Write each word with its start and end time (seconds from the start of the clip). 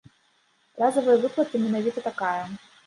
Разавая 0.83 1.19
выплата 1.27 1.55
менавіта 1.67 2.09
такая. 2.09 2.39